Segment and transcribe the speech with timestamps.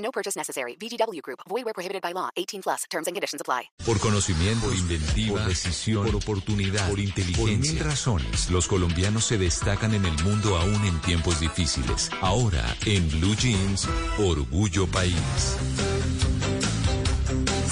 [0.00, 0.76] No purchase necessary.
[0.76, 1.40] VGW Group.
[1.48, 2.30] Void where prohibited by law.
[2.36, 2.84] 18 plus.
[2.90, 3.70] Terms and conditions apply.
[3.84, 7.44] Por conocimiento, por inventiva, por decisión, por oportunidad, por inteligencia.
[7.44, 12.10] Por mil razones, los colombianos se destacan en el mundo aún en tiempos difíciles.
[12.20, 15.14] Ahora, en Blue Jeans, Orgullo País.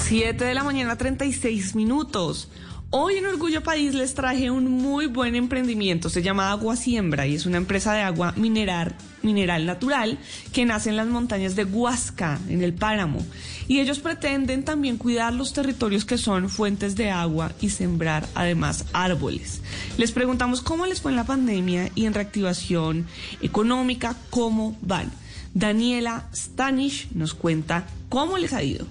[0.09, 2.49] 7 de la mañana, 36 minutos.
[2.91, 6.09] Hoy en Orgullo País les traje un muy buen emprendimiento.
[6.09, 10.17] Se llama Agua Siembra y es una empresa de agua mineral, mineral natural
[10.51, 13.23] que nace en las montañas de Huasca, en el páramo.
[13.67, 18.85] Y ellos pretenden también cuidar los territorios que son fuentes de agua y sembrar además
[18.91, 19.61] árboles.
[19.99, 23.05] Les preguntamos cómo les fue en la pandemia y en reactivación
[23.39, 25.11] económica, cómo van.
[25.53, 28.87] Daniela Stanish nos cuenta cómo les ha ido.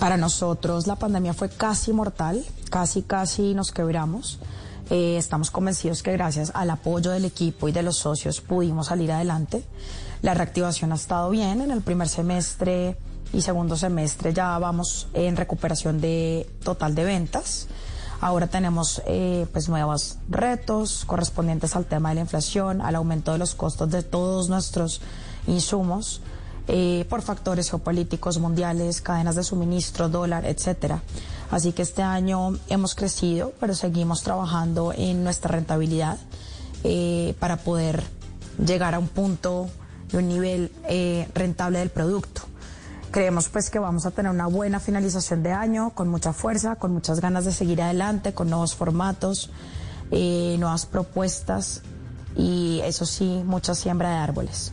[0.00, 2.44] Para nosotros la pandemia fue casi mortal,
[2.74, 4.40] casi, casi nos quebramos.
[4.90, 9.12] Eh, estamos convencidos que gracias al apoyo del equipo y de los socios pudimos salir
[9.12, 9.64] adelante.
[10.22, 11.60] La reactivación ha estado bien.
[11.60, 12.96] En el primer semestre
[13.32, 17.68] y segundo semestre ya vamos en recuperación de total de ventas.
[18.20, 23.38] Ahora tenemos eh, pues nuevos retos correspondientes al tema de la inflación, al aumento de
[23.38, 25.00] los costos de todos nuestros
[25.46, 26.22] insumos
[26.68, 31.02] eh, por factores geopolíticos mundiales, cadenas de suministro, dólar, etcétera.
[31.50, 36.18] Así que este año hemos crecido, pero seguimos trabajando en nuestra rentabilidad
[36.82, 38.02] eh, para poder
[38.64, 39.68] llegar a un punto
[40.12, 42.42] y un nivel eh, rentable del producto.
[43.10, 46.92] Creemos pues que vamos a tener una buena finalización de año, con mucha fuerza, con
[46.92, 49.50] muchas ganas de seguir adelante, con nuevos formatos,
[50.10, 51.82] eh, nuevas propuestas
[52.36, 54.72] y eso sí, mucha siembra de árboles.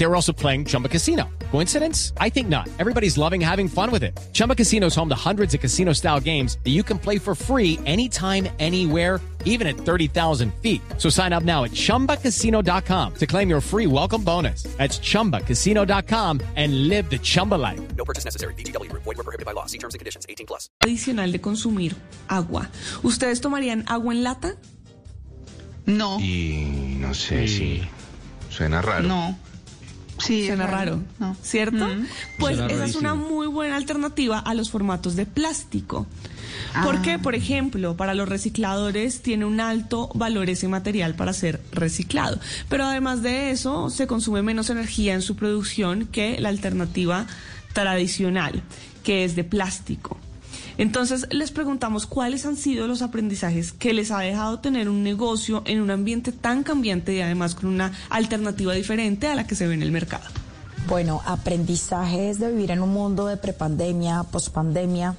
[0.00, 1.28] They were also playing Chumba Casino.
[1.50, 2.14] Coincidence?
[2.16, 2.70] I think not.
[2.78, 4.18] Everybody's loving having fun with it.
[4.32, 7.34] Chumba Casino is home to hundreds of casino style games that you can play for
[7.34, 10.80] free anytime, anywhere, even at 30,000 feet.
[10.96, 14.62] So sign up now at chumbacasino.com to claim your free welcome bonus.
[14.78, 17.94] That's chumbacasino.com and live the Chumba life.
[17.94, 18.54] No purchase necessary.
[18.54, 19.02] VGW Group.
[19.02, 19.66] Void where prohibited by law.
[19.66, 20.24] See terms and conditions.
[20.30, 20.70] 18 plus.
[20.80, 21.94] Adicional de consumir
[22.26, 22.70] agua.
[23.02, 24.56] ¿Ustedes tomarían agua en lata?
[25.84, 26.18] No.
[26.20, 27.82] Y no sé si
[28.48, 29.06] suena raro.
[29.06, 29.49] No.
[30.20, 31.36] Sí, Suena es raro, No.
[31.42, 31.86] ¿cierto?
[31.86, 32.06] Mm.
[32.38, 36.06] Pues Suena esa es una muy buena alternativa a los formatos de plástico.
[36.84, 42.38] Porque, por ejemplo, para los recicladores tiene un alto valor ese material para ser reciclado.
[42.68, 47.26] Pero además de eso, se consume menos energía en su producción que la alternativa
[47.72, 48.62] tradicional,
[49.02, 50.18] que es de plástico.
[50.78, 55.62] Entonces les preguntamos cuáles han sido los aprendizajes que les ha dejado tener un negocio
[55.66, 59.66] en un ambiente tan cambiante y además con una alternativa diferente a la que se
[59.66, 60.24] ve en el mercado.
[60.88, 65.16] Bueno, aprendizajes de vivir en un mundo de prepandemia, pospandemia,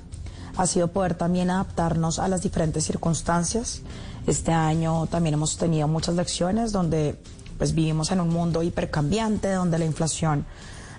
[0.58, 3.82] ha sido poder también adaptarnos a las diferentes circunstancias.
[4.28, 7.16] Este año también hemos tenido muchas lecciones donde
[7.58, 10.46] pues vivimos en un mundo hipercambiante, donde la inflación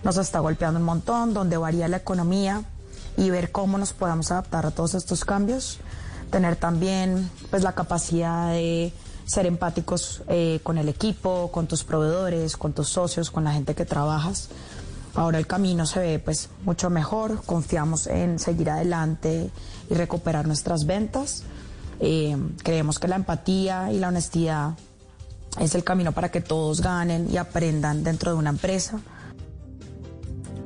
[0.04, 2.64] nos está golpeando un montón, donde varía la economía
[3.16, 5.78] y ver cómo nos podamos adaptar a todos estos cambios.
[6.30, 8.92] Tener también pues la capacidad de
[9.26, 13.74] ser empáticos eh, con el equipo, con tus proveedores, con tus socios, con la gente
[13.74, 14.48] que trabajas.
[15.14, 19.50] Ahora el camino se ve pues mucho mejor, confiamos en seguir adelante
[19.90, 21.42] y recuperar nuestras ventas.
[22.00, 24.74] Eh, creemos que la empatía y la honestidad
[25.60, 29.00] es el camino para que todos ganen y aprendan dentro de una empresa.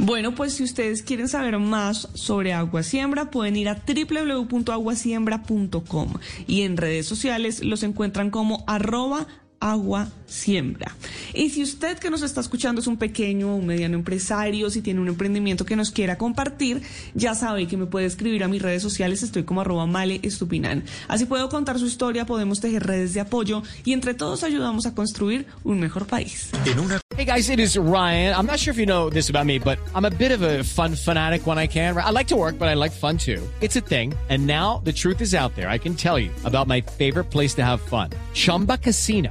[0.06, 6.12] Bueno, pues si ustedes quieren saber más sobre Agua Siembra, pueden ir a www.aguasiembra.com
[6.46, 9.26] y en redes sociales los encuentran como arroba
[9.60, 10.94] agua siembra.
[11.34, 14.82] Y si usted que nos está escuchando es un pequeño o un mediano empresario, si
[14.82, 16.82] tiene un emprendimiento que nos quiera compartir,
[17.14, 20.84] ya sabe que me puede escribir a mis redes sociales, estoy como arroba male estupinan.
[21.08, 24.94] Así puedo contar su historia, podemos tejer redes de apoyo y entre todos ayudamos a
[24.94, 26.50] construir un mejor país.
[26.64, 28.34] En una Hey guys, it is Ryan.
[28.34, 30.62] I'm not sure if you know this about me, but I'm a bit of a
[30.62, 31.96] fun fanatic when I can.
[31.96, 33.42] I like to work, but I like fun too.
[33.62, 34.12] It's a thing.
[34.28, 35.70] And now the truth is out there.
[35.70, 39.30] I can tell you about my favorite place to have fun Chumba Casino.